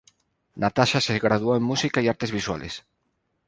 [0.55, 2.85] Natasha se graduó en música y artes visuales.